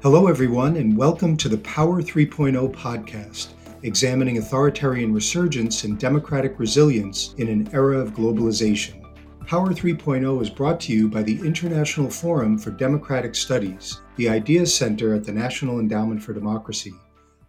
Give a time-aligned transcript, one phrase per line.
[0.00, 3.48] Hello, everyone, and welcome to the Power 3.0 podcast,
[3.82, 9.02] examining authoritarian resurgence and democratic resilience in an era of globalization.
[9.44, 14.72] Power 3.0 is brought to you by the International Forum for Democratic Studies, the Ideas
[14.72, 16.94] Center at the National Endowment for Democracy.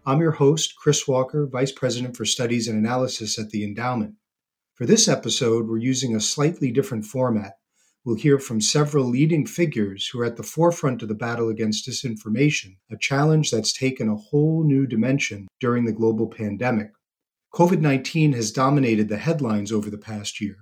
[0.04, 4.16] I'm your host, Chris Walker, Vice President for Studies and Analysis at the Endowment.
[4.74, 7.59] For this episode, we're using a slightly different format
[8.04, 11.88] we'll hear from several leading figures who are at the forefront of the battle against
[11.88, 16.90] disinformation, a challenge that's taken a whole new dimension during the global pandemic.
[17.52, 20.56] COVID 19 has dominated the headlines over the past year.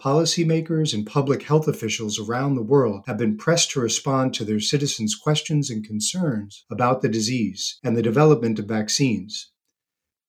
[0.00, 4.58] Policymakers and public health officials around the world have been pressed to respond to their
[4.58, 9.52] citizens' questions and concerns about the disease and the development of vaccines.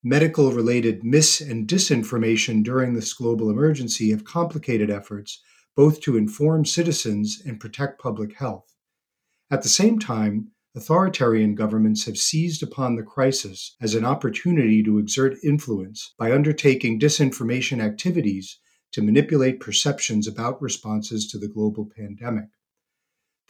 [0.04, 5.42] Medical related mis and disinformation during this global emergency have complicated efforts
[5.76, 8.76] both to inform citizens and protect public health.
[9.50, 14.98] At the same time, authoritarian governments have seized upon the crisis as an opportunity to
[14.98, 18.60] exert influence by undertaking disinformation activities
[18.92, 22.50] to manipulate perceptions about responses to the global pandemic.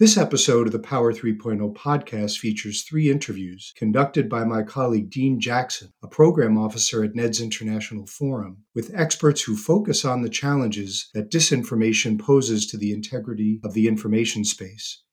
[0.04, 5.40] This episode of the Power 3.0 podcast features three interviews conducted by my colleague Dean
[5.40, 11.09] Jackson, a program officer at NED's International Forum, with experts who focus on the challenges
[11.14, 15.04] that disinformation poses to the integrity of the information space.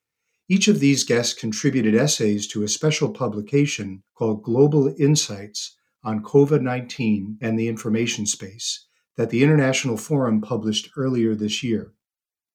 [0.48, 6.62] Each of these guests contributed essays to a special publication called Global Insights on COVID
[6.62, 11.92] 19 and the Information Space that the International Forum published earlier this year.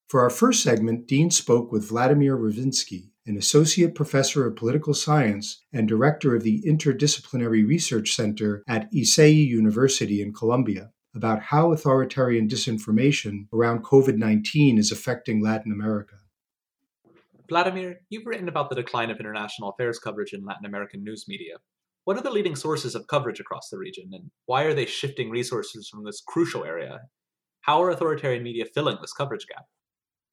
[0.07, 5.63] For our first segment, Dean spoke with Vladimir Rouvinski, an associate professor of political science
[5.73, 12.47] and director of the Interdisciplinary Research Center at Icesi University in Colombia, about how authoritarian
[12.47, 16.17] disinformation around COVID 19 is affecting Latin America.
[17.49, 21.55] Vladimir, you've written about the decline of international affairs coverage in Latin American news media.
[22.03, 25.31] What are the leading sources of coverage across the region, and why are they shifting
[25.31, 26.99] resources from this crucial area?
[27.61, 29.65] How are authoritarian media filling this coverage gap?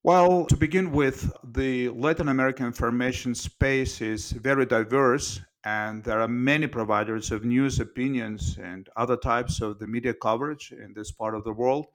[0.04, 6.26] Well, to begin with, the Latin American information space is very diverse, and there are
[6.26, 11.36] many providers of news, opinions, and other types of the media coverage in this part
[11.36, 11.86] of the world.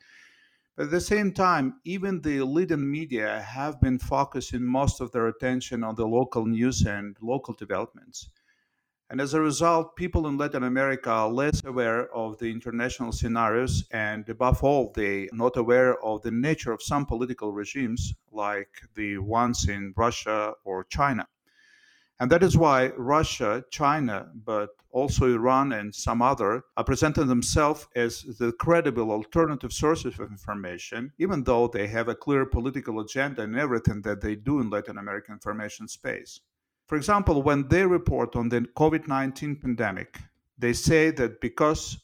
[0.77, 5.27] But at the same time, even the leading media have been focusing most of their
[5.27, 8.29] attention on the local news and local developments.
[9.09, 13.85] And as a result, people in Latin America are less aware of the international scenarios,
[13.91, 18.81] and above all, they are not aware of the nature of some political regimes, like
[18.95, 21.25] the ones in Russia or China.
[22.19, 27.87] And that is why Russia, China, but also Iran and some other are presenting themselves
[27.95, 33.43] as the credible alternative sources of information, even though they have a clear political agenda
[33.43, 36.41] in everything that they do in Latin American information space.
[36.87, 40.19] For example, when they report on the COVID 19 pandemic,
[40.57, 41.97] they say that because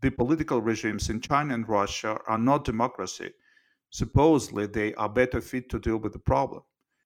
[0.00, 3.34] the political regimes in China and Russia are not democracy,
[3.90, 6.62] supposedly they are better fit to deal with the problem.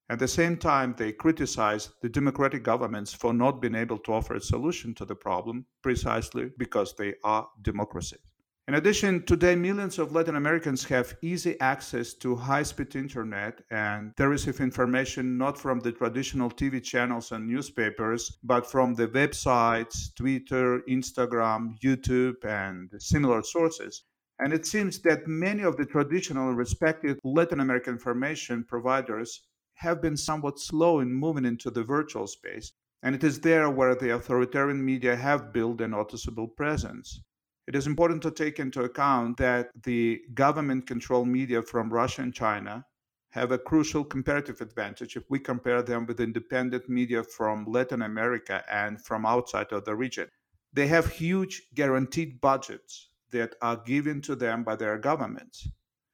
[0.07, 4.35] At the same time, they criticize the democratic governments for not being able to offer
[4.35, 8.34] a solution to the problem precisely because they are democracies.
[8.67, 14.11] In addition, today millions of Latin Americans have easy access to high speed internet and
[14.17, 20.15] they receive information not from the traditional TV channels and newspapers, but from the websites,
[20.15, 24.05] Twitter, Instagram, YouTube, and similar sources.
[24.39, 29.43] And it seems that many of the traditional respected Latin American information providers
[29.75, 32.71] have been somewhat slow in moving into the virtual space.
[33.03, 37.21] And it is there where the authoritarian media have built a noticeable presence.
[37.67, 42.33] It is important to take into account that the government controlled media from Russia and
[42.33, 42.85] China
[43.31, 48.63] have a crucial comparative advantage if we compare them with independent media from Latin America
[48.71, 50.29] and from outside of the region.
[50.73, 55.67] They have huge guaranteed budgets that are given to them by their governments.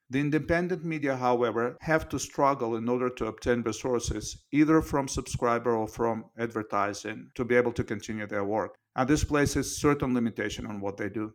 [0.09, 5.75] The independent media, however, have to struggle in order to obtain resources either from subscriber
[5.75, 8.77] or from advertising to be able to continue their work.
[8.95, 11.33] And this places certain limitation on what they do.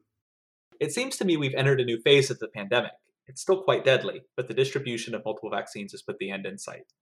[0.81, 2.93] It seems to me we've entered a new phase of the pandemic.
[3.28, 6.58] It's still quite deadly, but the distribution of multiple vaccines has put the end in
[6.58, 6.93] sight.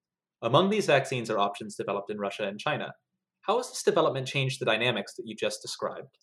[0.43, 2.95] Among these vaccines are options developed in Russia and China.
[3.43, 6.19] How has this development changed the dynamics that you just described?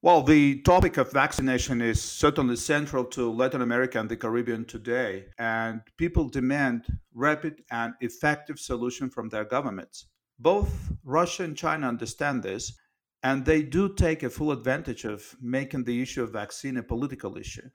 [0.00, 5.26] Well, the topic of vaccination is certainly central to Latin America and the Caribbean today,
[5.38, 10.06] and people demand rapid and effective solution from their governments.
[10.38, 12.76] Both Russia and China understand this,
[13.22, 17.36] and they do take a full advantage of making the issue of vaccine a political
[17.36, 17.68] issue.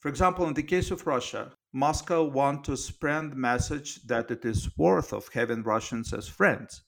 [0.00, 4.44] For example, in the case of Russia, Moscow wants to spread the message that it
[4.44, 6.82] is worth of having Russians as friends.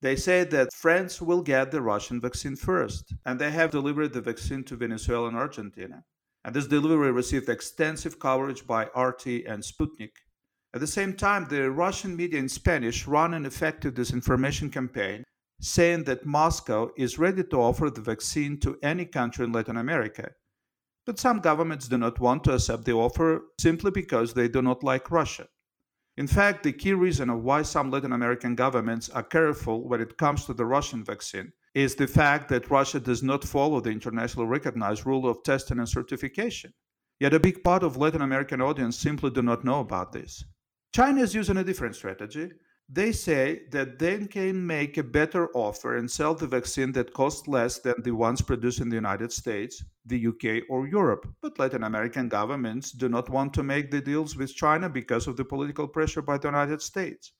[0.00, 4.20] They say that France will get the Russian vaccine first, and they have delivered the
[4.20, 6.04] vaccine to Venezuela and Argentina.
[6.44, 10.12] And this delivery received extensive coverage by RT and Sputnik.
[10.72, 15.24] At the same time, the Russian media in Spanish run an effective disinformation campaign
[15.60, 20.30] saying that Moscow is ready to offer the vaccine to any country in Latin America.
[21.04, 24.84] But some governments do not want to accept the offer simply because they do not
[24.84, 25.48] like Russia.
[26.16, 30.18] In fact, the key reason of why some Latin American governments are careful when it
[30.18, 34.48] comes to the Russian vaccine is the fact that Russia does not follow the internationally
[34.48, 36.72] recognized rule of testing and certification.
[37.20, 40.44] Yet a big part of Latin American audience simply do not know about this.
[40.92, 42.50] China is using a different strategy
[42.90, 47.46] they say that they can make a better offer and sell the vaccine that costs
[47.46, 51.28] less than the ones produced in the United States, the UK, or Europe.
[51.42, 55.36] But Latin American governments do not want to make the deals with China because of
[55.36, 57.32] the political pressure by the United States.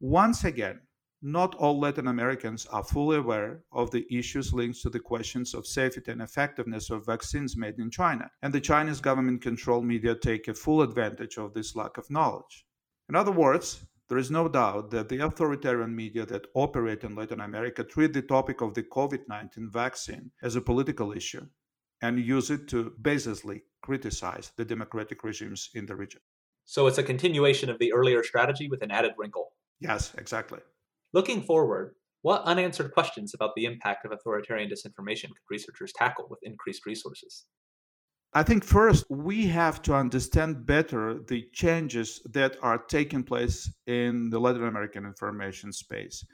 [0.00, 0.80] Once again,
[1.20, 5.66] not all Latin Americans are fully aware of the issues linked to the questions of
[5.66, 10.48] safety and effectiveness of vaccines made in China, and the Chinese government controlled media take
[10.48, 12.64] a full advantage of this lack of knowledge.
[13.10, 17.40] In other words, there is no doubt that the authoritarian media that operate in Latin
[17.40, 21.46] America treat the topic of the COVID 19 vaccine as a political issue
[22.02, 26.20] and use it to baselessly criticize the democratic regimes in the region.
[26.64, 29.52] So it's a continuation of the earlier strategy with an added wrinkle.
[29.78, 30.58] Yes, exactly.
[31.12, 36.40] Looking forward, what unanswered questions about the impact of authoritarian disinformation could researchers tackle with
[36.42, 37.46] increased resources?
[38.32, 44.30] I think first we have to understand better the changes that are taking place in
[44.30, 46.24] the Latin American information space.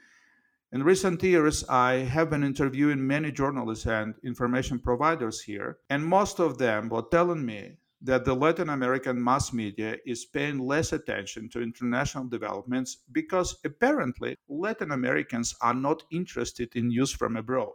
[0.71, 6.39] In recent years, I have been interviewing many journalists and information providers here, and most
[6.39, 11.49] of them were telling me that the Latin American mass media is paying less attention
[11.49, 17.73] to international developments because apparently Latin Americans are not interested in news from abroad.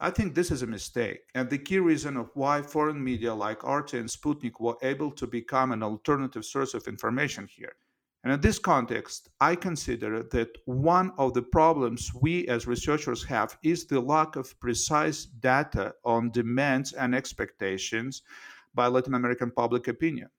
[0.00, 3.62] I think this is a mistake, and the key reason of why foreign media like
[3.62, 7.74] RT and Sputnik were able to become an alternative source of information here.
[8.24, 13.56] And in this context, I consider that one of the problems we as researchers have
[13.62, 18.22] is the lack of precise data on demands and expectations
[18.74, 20.30] by Latin American public opinion.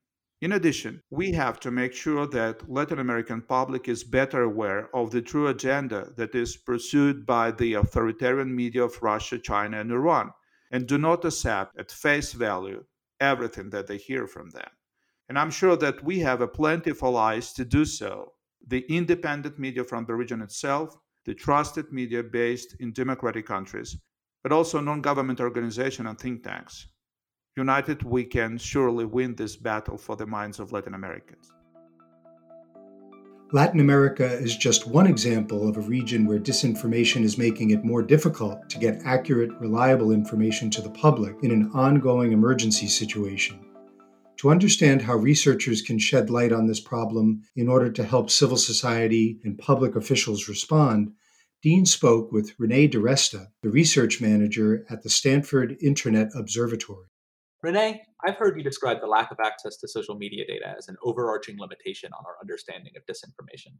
[0.42, 5.10] In addition, we have to make sure that Latin American public is better aware of
[5.10, 10.34] the true agenda that is pursued by the authoritarian media of Russia, China, and Iran,
[10.70, 12.84] and do not accept at face value
[13.18, 14.68] everything that they hear from them.
[15.26, 18.34] And I'm sure that we have a plenty of allies to do so.
[18.66, 23.96] The independent media from the region itself, the trusted media based in democratic countries,
[24.42, 26.88] but also non government organizations and think tanks.
[27.56, 31.52] United, we can surely win this battle for the minds of Latin Americans.
[33.50, 38.02] Latin America is just one example of a region where disinformation is making it more
[38.02, 43.58] difficult to get accurate, reliable information to the public in an ongoing emergency situation.
[44.38, 48.58] To understand how researchers can shed light on this problem in order to help civil
[48.58, 51.12] society and public officials respond,
[51.62, 57.06] Dean spoke with Renee DiResta, the research manager at the Stanford Internet Observatory.
[57.66, 60.94] Renee, I've heard you describe the lack of access to social media data as an
[61.02, 63.72] overarching limitation on our understanding of disinformation.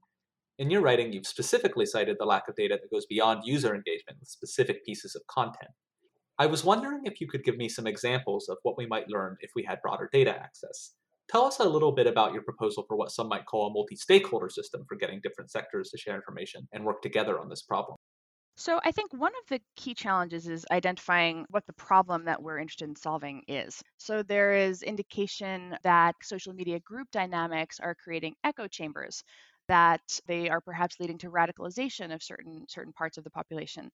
[0.58, 4.18] In your writing, you've specifically cited the lack of data that goes beyond user engagement
[4.18, 5.70] with specific pieces of content.
[6.36, 9.36] I was wondering if you could give me some examples of what we might learn
[9.38, 10.94] if we had broader data access.
[11.28, 13.94] Tell us a little bit about your proposal for what some might call a multi
[13.94, 17.95] stakeholder system for getting different sectors to share information and work together on this problem.
[18.56, 22.58] So I think one of the key challenges is identifying what the problem that we're
[22.58, 23.82] interested in solving is.
[23.98, 29.22] So there is indication that social media group dynamics are creating echo chambers
[29.68, 33.90] that they are perhaps leading to radicalization of certain certain parts of the population.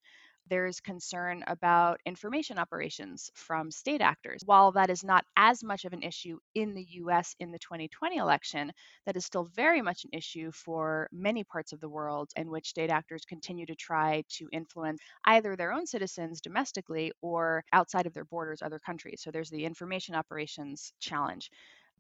[0.49, 4.43] There's concern about information operations from state actors.
[4.45, 8.17] While that is not as much of an issue in the US in the 2020
[8.17, 8.73] election,
[9.07, 12.69] that is still very much an issue for many parts of the world in which
[12.69, 18.13] state actors continue to try to influence either their own citizens domestically or outside of
[18.15, 19.23] their borders, other countries.
[19.23, 21.51] So there's the information operations challenge.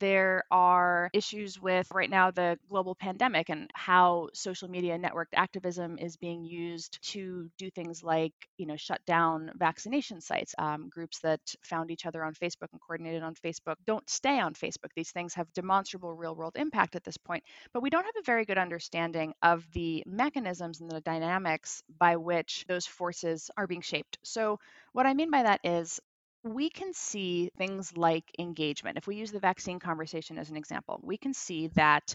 [0.02, 5.96] There are issues with right now the global pandemic and how social media networked activism
[5.96, 10.56] is being used to do things like, you know, shut down vaccination sites.
[10.58, 14.54] Um, groups that found each other on Facebook and coordinated on Facebook don't stay on
[14.54, 14.90] Facebook.
[14.96, 18.26] These things have demonstrable real world impact at this point, but we don't have a
[18.26, 23.82] very good understanding of the mechanisms and the dynamics by which those forces are being
[23.82, 24.18] shaped.
[24.24, 24.58] So,
[24.94, 26.00] what I mean by that is
[26.44, 28.98] we can see things like engagement.
[28.98, 32.14] If we use the vaccine conversation as an example, we can see that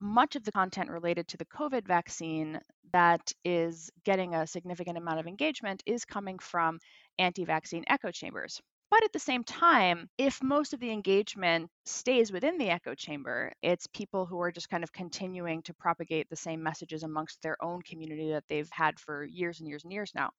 [0.00, 2.60] much of the content related to the COVID vaccine
[2.92, 6.78] that is getting a significant amount of engagement is coming from
[7.18, 8.60] anti vaccine echo chambers.
[8.90, 13.52] But at the same time, if most of the engagement stays within the echo chamber,
[13.62, 17.62] it's people who are just kind of continuing to propagate the same messages amongst their
[17.62, 20.30] own community that they've had for years and years and years now.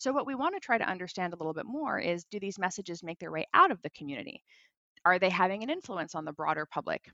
[0.00, 2.58] So, what we want to try to understand a little bit more is do these
[2.58, 4.42] messages make their way out of the community?
[5.04, 7.10] Are they having an influence on the broader public?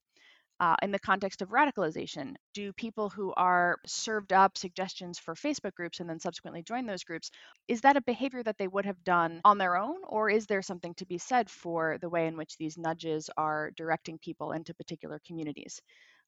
[0.60, 2.36] uh, in the context of radicalization?
[2.54, 7.04] Do people who are served up suggestions for Facebook groups and then subsequently join those
[7.04, 7.30] groups,
[7.68, 9.96] is that a behavior that they would have done on their own?
[10.04, 13.70] Or is there something to be said for the way in which these nudges are
[13.72, 15.82] directing people into particular communities?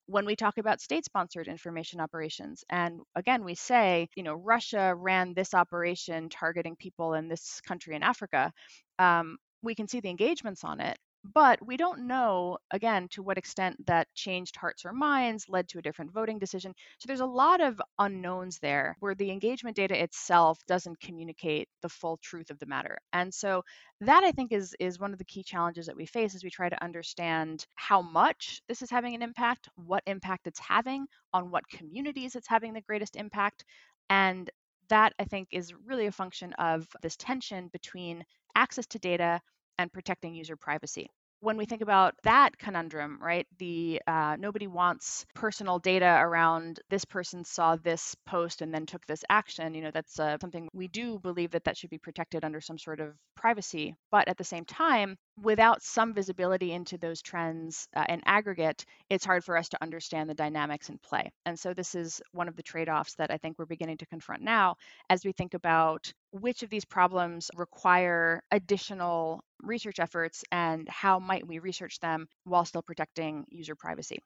[0.08, 4.94] When we talk about state sponsored information operations and again we say you know russia
[4.96, 8.52] ran this operation targeting people in this country in africa
[8.98, 10.98] um, we can see the engagements on it
[11.34, 15.78] but we don't know, again, to what extent that changed hearts or minds, led to
[15.78, 16.74] a different voting decision.
[16.98, 21.88] So there's a lot of unknowns there where the engagement data itself doesn't communicate the
[21.88, 22.98] full truth of the matter.
[23.12, 23.62] And so
[24.00, 26.50] that I think is is one of the key challenges that we face as we
[26.50, 31.50] try to understand how much this is having an impact, what impact it's having, on
[31.50, 33.64] what communities it's having the greatest impact.
[34.10, 34.50] And
[34.88, 39.40] that I think is really a function of this tension between access to data
[39.78, 45.24] and protecting user privacy when we think about that conundrum, right, the uh, nobody wants
[45.34, 49.74] personal data around this person saw this post and then took this action.
[49.74, 52.78] You know, that's uh, something we do believe that that should be protected under some
[52.78, 53.94] sort of privacy.
[54.10, 59.24] But at the same time, without some visibility into those trends uh, in aggregate, it's
[59.24, 61.30] hard for us to understand the dynamics in play.
[61.46, 64.42] And so this is one of the trade-offs that I think we're beginning to confront
[64.42, 64.76] now
[65.10, 71.46] as we think about which of these problems require additional research efforts and how might
[71.46, 74.18] we research them while still protecting user privacy?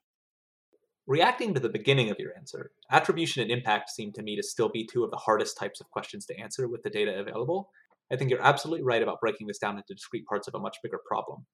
[1.05, 4.69] Reacting to the beginning of your answer, attribution and impact seem to me to still
[4.69, 7.69] be two of the hardest types of questions to answer with the data available.
[8.13, 10.77] I think you're absolutely right about breaking this down into discrete parts of a much
[10.83, 11.47] bigger problem.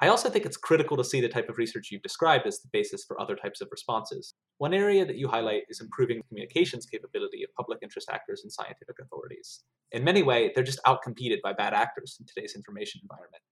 [0.00, 2.68] I also think it's critical to see the type of research you've described as the
[2.72, 4.34] basis for other types of responses.
[4.58, 8.96] One area that you highlight is improving communications capability of public interest actors and scientific
[9.00, 9.64] authorities.
[9.92, 13.42] In many ways, they're just outcompeted by bad actors in today's information environment.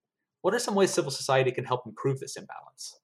[0.42, 2.98] What are some ways civil society can help improve this imbalance?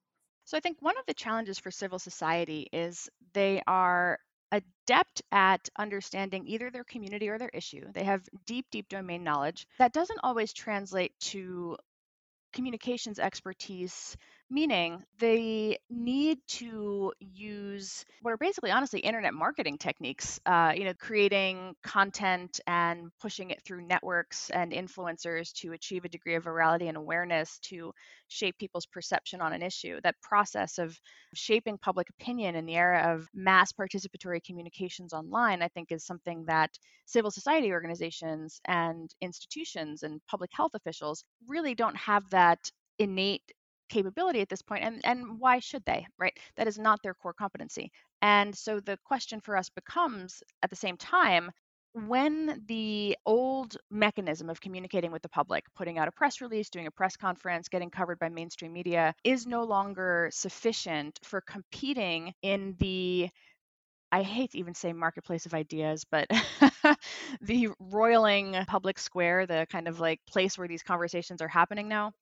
[0.45, 4.19] So, I think one of the challenges for civil society is they are
[4.52, 7.90] adept at understanding either their community or their issue.
[7.92, 9.66] They have deep, deep domain knowledge.
[9.78, 11.76] That doesn't always translate to
[12.52, 14.16] communications expertise
[14.50, 20.95] meaning they need to use what are basically honestly internet marketing techniques uh, you know
[20.99, 26.88] creating content and pushing it through networks and influencers to achieve a degree of virality
[26.88, 27.92] and awareness to
[28.28, 30.00] shape people's perception on an issue.
[30.02, 30.99] That process of
[31.35, 36.45] shaping public opinion in the era of mass participatory communications online i think is something
[36.47, 36.71] that
[37.07, 42.59] civil society organizations and institutions and public health officials really don't have that
[42.99, 43.42] innate
[43.91, 46.37] capability at this point and and why should they right?
[46.57, 47.91] That is not their core competency.
[48.23, 51.51] And so the question for us becomes at the same time
[51.93, 56.87] when the old mechanism of communicating with the public, putting out a press release, doing
[56.87, 62.77] a press conference, getting covered by mainstream media, is no longer sufficient for competing in
[62.79, 63.29] the
[64.13, 66.29] I hate to even say marketplace of ideas, but
[67.41, 72.13] the roiling public square, the kind of like place where these conversations are happening now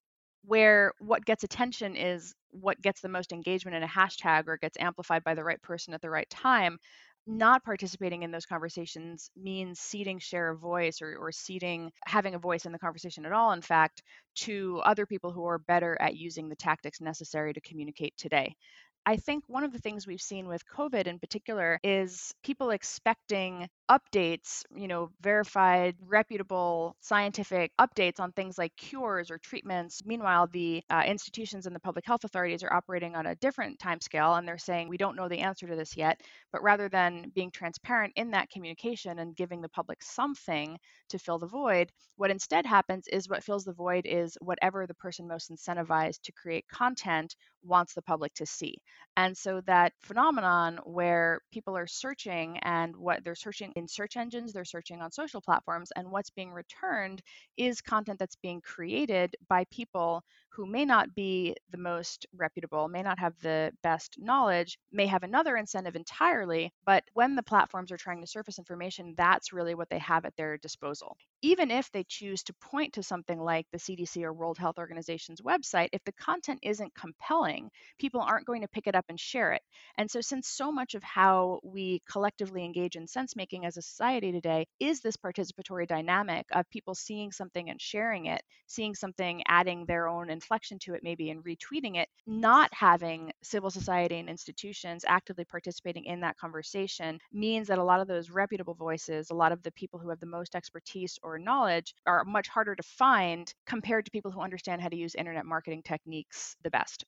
[0.45, 4.79] where what gets attention is what gets the most engagement in a hashtag or gets
[4.79, 6.79] amplified by the right person at the right time.
[7.27, 12.39] Not participating in those conversations means ceding share of voice or, or ceding having a
[12.39, 14.03] voice in the conversation at all in fact
[14.37, 18.57] to other people who are better at using the tactics necessary to communicate today.
[19.05, 23.69] I think one of the things we've seen with COVID in particular is people expecting
[23.91, 30.03] updates, you know, verified, reputable scientific updates on things like cures or treatments.
[30.05, 34.01] Meanwhile, the uh, institutions and the public health authorities are operating on a different time
[34.01, 36.21] scale and they're saying, we don't know the answer to this yet.
[36.53, 40.79] But rather than being transparent in that communication and giving the public something
[41.09, 44.95] to fill the void, what instead happens is what fills the void is whatever the
[44.95, 48.77] person most incentivized to create content wants the public to see.
[49.17, 54.53] And so that phenomenon where people are searching and what they're searching in search engines,
[54.53, 57.23] they're searching on social platforms, and what's being returned
[57.57, 60.23] is content that's being created by people
[60.59, 65.23] who may not be the most reputable, may not have the best knowledge, may have
[65.23, 66.73] another incentive entirely.
[66.85, 70.35] But when the platforms are trying to surface information, that's really what they have at
[70.37, 71.17] their disposal.
[71.43, 75.41] Even if they choose to point to something like the CDC or World Health Organization's
[75.41, 79.53] website, if the content isn't compelling, people aren't going to pick it up and share
[79.53, 79.63] it.
[79.97, 83.83] And so, since so much of how we collectively engage in sense making as a
[83.83, 89.45] society today is this participatory dynamic of people seeing something and sharing it, seeing something,
[89.47, 94.31] adding their own inflection to it, maybe, and retweeting it, not having civil society and
[94.31, 99.35] institutions actively participating in that conversation means that a lot of those reputable voices, a
[99.35, 102.83] lot of the people who have the most expertise or knowledge are much harder to
[102.83, 107.05] find compared to people who understand how to use internet marketing techniques the best.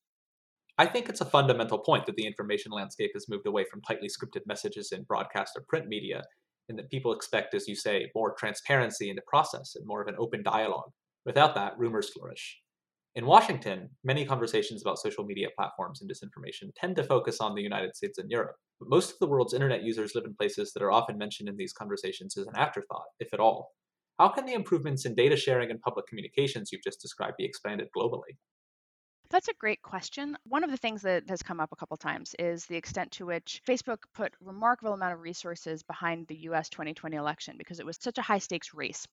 [0.77, 4.09] I think it's a fundamental point that the information landscape has moved away from tightly
[4.09, 6.25] scripted messages in broadcast or print media,
[6.69, 10.09] and that people expect, as you say, more transparency in the process and more of
[10.09, 10.91] an open dialogue.
[11.25, 12.61] Without that, rumors flourish.
[13.17, 17.63] In Washington, many conversations about social media platforms and disinformation tend to focus on the
[17.63, 18.55] United States and Europe.
[18.79, 21.57] But most of the world's internet users live in places that are often mentioned in
[21.57, 23.73] these conversations as an afterthought, if at all.
[24.21, 27.89] How can the improvements in data sharing and public communications you've just described be expanded
[27.97, 28.37] globally?
[29.29, 30.37] That's a great question.
[30.45, 33.27] One of the things that has come up a couple times is the extent to
[33.27, 37.99] which Facebook put remarkable amount of resources behind the US 2020 election because it was
[38.01, 39.07] such a high stakes race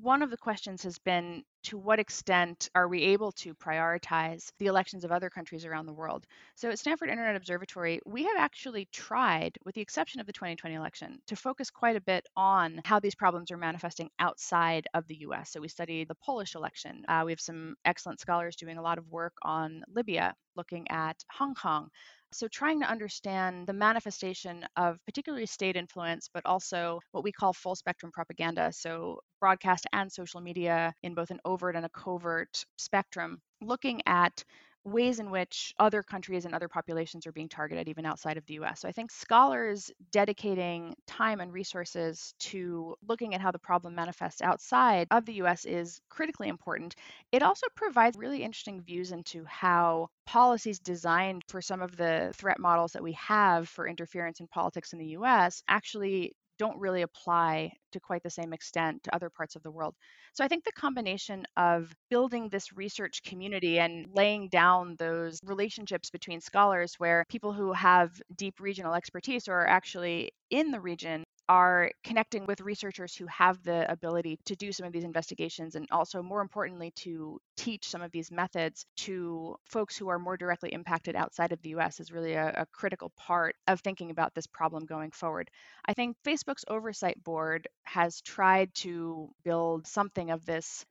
[0.00, 4.66] one of the questions has been to what extent are we able to prioritize the
[4.66, 6.26] elections of other countries around the world?
[6.54, 10.74] So at Stanford Internet Observatory, we have actually tried, with the exception of the 2020
[10.74, 15.20] election, to focus quite a bit on how these problems are manifesting outside of the
[15.20, 15.52] US.
[15.52, 17.04] So we studied the Polish election.
[17.06, 21.22] Uh, we have some excellent scholars doing a lot of work on Libya, looking at
[21.30, 21.90] Hong Kong,
[22.32, 27.52] so, trying to understand the manifestation of particularly state influence, but also what we call
[27.52, 28.72] full spectrum propaganda.
[28.72, 34.44] So, broadcast and social media in both an overt and a covert spectrum, looking at
[34.84, 38.54] ways in which other countries and other populations are being targeted even outside of the
[38.54, 38.80] US.
[38.80, 44.42] So I think scholars dedicating time and resources to looking at how the problem manifests
[44.42, 46.94] outside of the US is critically important.
[47.30, 52.58] It also provides really interesting views into how policies designed for some of the threat
[52.58, 57.72] models that we have for interference in politics in the US actually don't really apply
[57.92, 59.94] to quite the same extent to other parts of the world.
[60.34, 66.10] So I think the combination of building this research community and laying down those relationships
[66.10, 71.24] between scholars where people who have deep regional expertise or are actually in the region
[71.52, 75.86] are connecting with researchers who have the ability to do some of these investigations and
[75.90, 80.72] also more importantly to teach some of these methods to folks who are more directly
[80.72, 84.46] impacted outside of the US is really a, a critical part of thinking about this
[84.46, 85.50] problem going forward.
[85.84, 90.86] I think Facebook's oversight board has tried to build something of this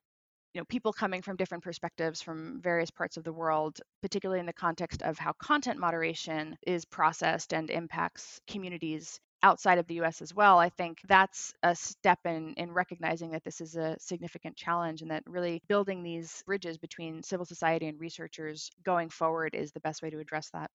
[0.53, 4.45] you know people coming from different perspectives from various parts of the world particularly in
[4.45, 10.21] the context of how content moderation is processed and impacts communities outside of the US
[10.21, 14.55] as well, I think that's a step in, in recognizing that this is a significant
[14.55, 19.71] challenge and that really building these bridges between civil society and researchers going forward is
[19.71, 20.69] the best way to address that.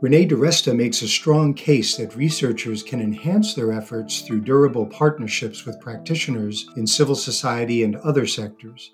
[0.00, 5.64] Renee DiResta makes a strong case that researchers can enhance their efforts through durable partnerships
[5.64, 8.92] with practitioners in civil society and other sectors.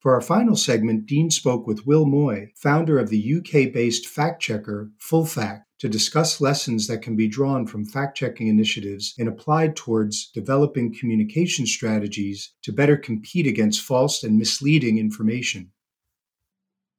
[0.00, 4.42] For our final segment, Dean spoke with Will Moy, founder of the UK based fact
[4.42, 9.76] checker FullFact, to discuss lessons that can be drawn from fact checking initiatives and applied
[9.76, 15.70] towards developing communication strategies to better compete against false and misleading information.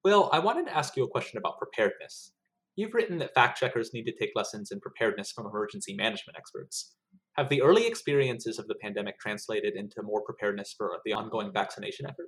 [0.04, 2.34] Will, I wanted to ask you a question about preparedness.
[2.76, 6.94] You've written that fact checkers need to take lessons in preparedness from emergency management experts.
[7.38, 12.06] Have the early experiences of the pandemic translated into more preparedness for the ongoing vaccination
[12.06, 12.28] effort?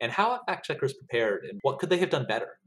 [0.00, 2.60] And how have fact checkers prepared, and what could they have done better?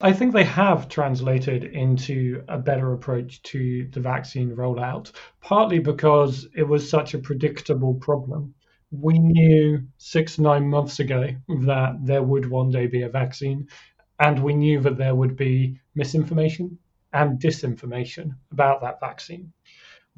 [0.00, 6.46] I think they have translated into a better approach to the vaccine rollout, partly because
[6.54, 8.54] it was such a predictable problem.
[8.92, 11.28] We knew six, nine months ago
[11.66, 13.66] that there would one day be a vaccine,
[14.20, 16.78] and we knew that there would be misinformation
[17.12, 19.52] and disinformation about that vaccine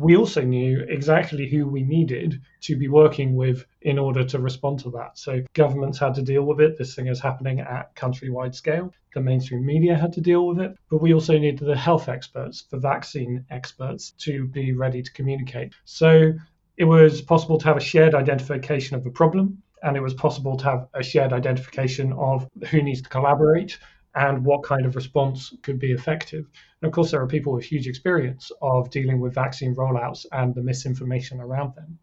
[0.01, 4.79] we also knew exactly who we needed to be working with in order to respond
[4.81, 5.19] to that.
[5.19, 6.79] So governments had to deal with it.
[6.79, 8.95] This thing is happening at countrywide scale.
[9.15, 10.75] The mainstream media had to deal with it.
[10.91, 15.75] But we also needed the health experts, the vaccine experts to be ready to communicate.
[15.85, 16.33] So
[16.79, 20.57] it was possible to have a shared identification of the problem and it was possible
[20.57, 23.79] to have a shared identification of who needs to collaborate
[24.15, 26.47] and what kind of response could be effective.
[26.81, 30.55] And of course, there are people with huge experience of dealing with vaccine rollouts and
[30.55, 31.99] the misinformation around them.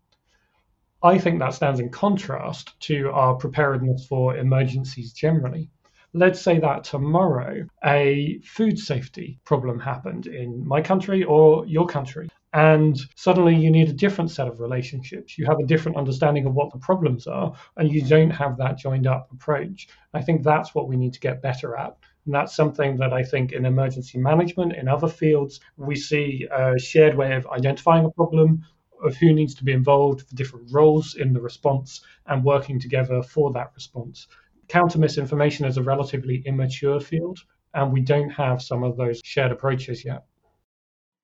[1.04, 5.70] I think that stands in contrast to our preparedness for emergencies generally.
[6.13, 12.30] Let's say that tomorrow a food safety problem happened in my country or your country,
[12.58, 15.38] and suddenly you need a different set of relationships.
[15.38, 18.80] You have a different understanding of what the problems are, and you don't have that
[18.80, 19.88] joined up approach.
[20.15, 21.96] I think that's what we need to get better at.
[22.26, 26.80] And that's something that I think in emergency management, in other fields, we see a
[26.80, 28.65] shared way of identifying a problem,
[29.04, 33.22] of who needs to be involved the different roles in the response, and working together
[33.22, 34.26] for that response
[34.67, 37.39] counter misinformation is a relatively immature field,
[37.74, 40.26] and we don't have some of those shared approaches yet.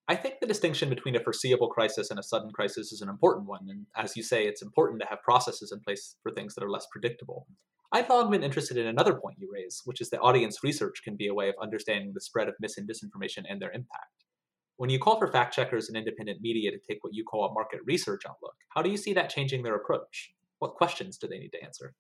[0.08, 3.48] I think the distinction between a foreseeable crisis and a sudden crisis is an important
[3.48, 3.68] one.
[3.70, 6.70] And as you say, it's important to have processes in place for things that are
[6.70, 7.48] less predictable.
[7.94, 11.16] I've long been interested in another point you raise, which is that audience research can
[11.16, 14.26] be a way of understanding the spread of mis and disinformation and their impact.
[14.76, 17.54] When you call for fact checkers and independent media to take what you call a
[17.54, 20.34] market research outlook, how do you see that changing their approach?
[20.60, 21.94] What questions do they need to answer?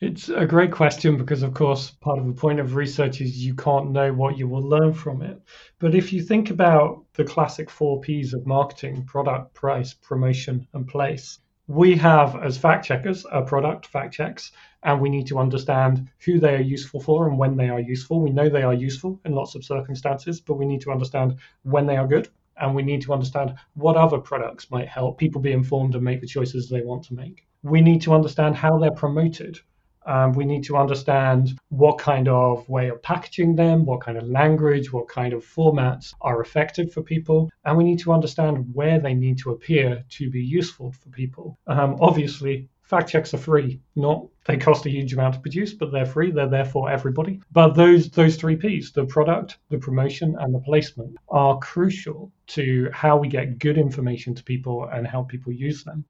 [0.00, 3.54] It's a great question because, of course, part of the point of research is you
[3.54, 5.42] can't know what you will learn from it.
[5.78, 10.88] But if you think about the classic four P's of marketing product, price, promotion, and
[10.88, 11.38] place
[11.70, 14.50] we have, as fact checkers, a product, fact checks,
[14.82, 18.20] and we need to understand who they are useful for and when they are useful.
[18.20, 21.86] We know they are useful in lots of circumstances, but we need to understand when
[21.86, 22.28] they are good.
[22.56, 26.20] And we need to understand what other products might help people be informed and make
[26.20, 27.46] the choices they want to make.
[27.62, 29.60] We need to understand how they're promoted
[30.06, 34.28] um, we need to understand what kind of way of packaging them, what kind of
[34.28, 38.98] language, what kind of formats are effective for people, and we need to understand where
[38.98, 41.58] they need to appear to be useful for people.
[41.66, 43.80] Um, obviously, fact checks are free.
[43.94, 46.30] Not they cost a huge amount to produce, but they're free.
[46.32, 47.40] They're there for everybody.
[47.52, 52.90] But those those three P's, the product, the promotion, and the placement, are crucial to
[52.92, 56.04] how we get good information to people and how people use them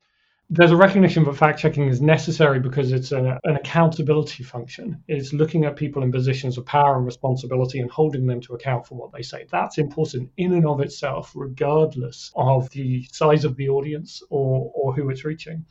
[0.52, 5.00] there's a recognition that fact checking is necessary because it's an accountability function.
[5.06, 8.84] It's looking at people in positions of power and responsibility and holding them to account
[8.84, 9.46] for what they say.
[9.48, 14.92] That's important in and of itself, regardless of the size of the audience or, or
[14.92, 15.66] who it's reaching.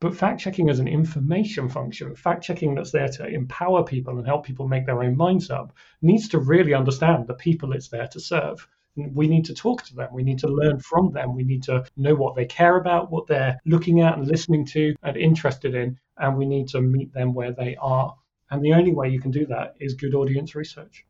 [0.00, 4.26] But fact checking as an information function, fact checking that's there to empower people and
[4.26, 8.08] help people make their own minds up, needs to really understand the people it's there
[8.08, 10.08] to serve we need to talk to them.
[10.12, 11.34] We need to learn from them.
[11.34, 14.94] We need to know what they care about, what they're looking at and listening to
[15.02, 15.98] and interested in.
[16.18, 18.14] And we need to meet them where they are.
[18.50, 21.06] And the only way you can do that is good audience research.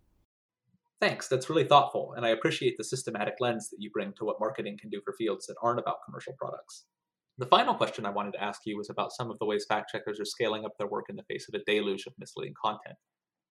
[1.00, 1.26] Thanks.
[1.26, 2.14] That's really thoughtful.
[2.16, 5.12] And I appreciate the systematic lens that you bring to what marketing can do for
[5.18, 6.84] fields that aren't about commercial products.
[7.38, 9.90] The final question I wanted to ask you was about some of the ways fact
[9.90, 12.94] checkers are scaling up their work in the face of a deluge of misleading content.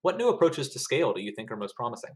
[0.01, 2.11] What new approaches to scale do you think are most promising?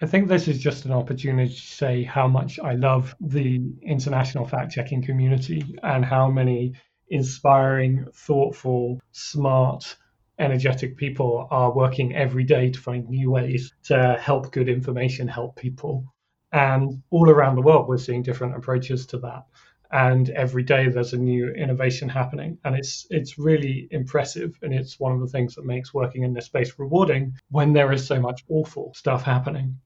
[0.00, 4.46] I think this is just an opportunity to say how much I love the international
[4.46, 6.74] fact checking community and how many
[7.08, 9.96] inspiring, thoughtful, smart,
[10.38, 15.56] energetic people are working every day to find new ways to help good information help
[15.56, 16.04] people.
[16.52, 19.44] And all around the world, we're seeing different approaches to that.
[19.92, 22.58] And every day there's a new innovation happening.
[22.64, 24.58] And it's it's really impressive.
[24.62, 27.92] And it's one of the things that makes working in this space rewarding when there
[27.92, 29.78] is so much awful stuff happening.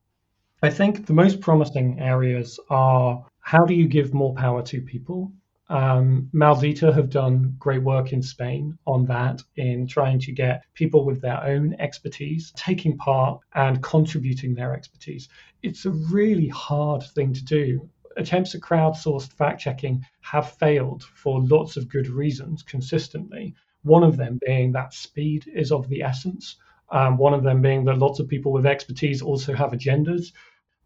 [0.63, 5.33] I think the most promising areas are how do you give more power to people?
[5.69, 11.05] Um, Maldita have done great work in Spain on that, in trying to get people
[11.05, 15.29] with their own expertise taking part and contributing their expertise.
[15.63, 17.89] It's a really hard thing to do.
[18.17, 23.55] Attempts at crowdsourced fact checking have failed for lots of good reasons consistently.
[23.83, 26.57] One of them being that speed is of the essence.
[26.91, 30.33] Um, one of them being that lots of people with expertise also have agendas.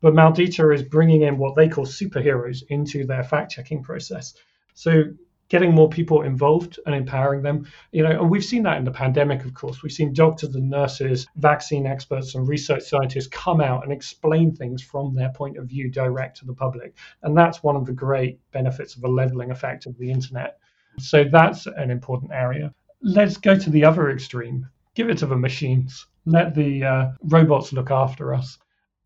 [0.00, 4.34] But Maldita is bringing in what they call superheroes into their fact checking process.
[4.74, 5.04] So
[5.50, 7.66] getting more people involved and empowering them.
[7.92, 9.82] You know, and we've seen that in the pandemic, of course.
[9.82, 14.82] We've seen doctors and nurses, vaccine experts, and research scientists come out and explain things
[14.82, 16.96] from their point of view direct to the public.
[17.22, 20.58] And that's one of the great benefits of a leveling effect of the internet.
[20.98, 22.72] So that's an important area.
[23.02, 26.06] Let's go to the other extreme give it to the machines.
[26.26, 28.58] Let the uh, robots look after us.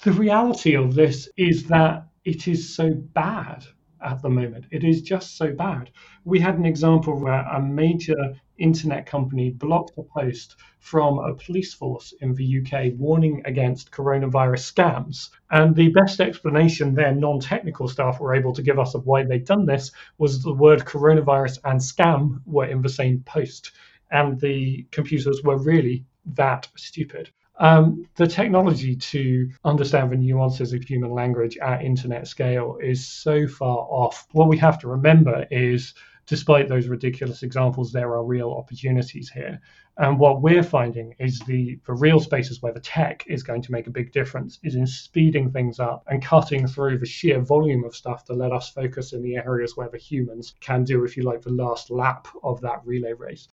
[0.03, 3.65] The reality of this is that it is so bad
[4.05, 4.67] at the moment.
[4.71, 5.91] It is just so bad.
[6.25, 11.75] We had an example where a major internet company blocked a post from a police
[11.75, 15.31] force in the UK warning against coronavirus scams.
[15.51, 19.25] And the best explanation their non technical staff were able to give us of why
[19.25, 23.73] they'd done this was the word coronavirus and scam were in the same post
[24.11, 27.31] and the computers were really that stupid.
[27.57, 33.47] Um, the technology to understand the nuances of human language at internet scale is so
[33.47, 34.27] far off.
[34.33, 35.95] What we have to remember is
[36.27, 39.61] despite those ridiculous examples, there are real opportunities here.
[39.99, 43.73] And what we're finding is the, the real spaces where the tech is going to
[43.73, 47.85] make a big difference is in speeding things up and cutting through the sheer volume
[47.85, 51.17] of stuff to let us focus in the areas where the humans can do, if
[51.17, 53.49] you like, the last lap of that relay race.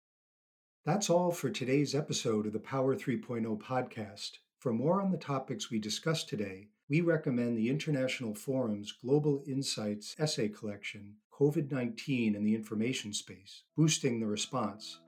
[0.87, 4.39] That's all for today's episode of the Power 3.0 podcast.
[4.61, 10.17] For more on the topics we discussed today, we recommend the International Forum's Global Insights
[10.19, 15.01] essay collection, COVID 19 and the Information Space Boosting the Response.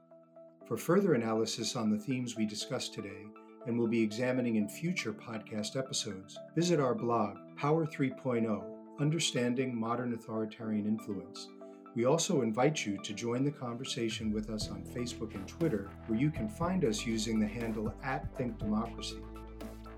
[0.69, 3.25] For further analysis on the themes we discussed today,
[3.67, 8.63] and will be examining in future podcast episodes, visit our blog, Power 3.0
[9.01, 11.49] Understanding Modern Authoritarian Influence.
[11.95, 16.19] We also invite you to join the conversation with us on Facebook and Twitter, where
[16.19, 19.21] you can find us using the handle at Think Democracy.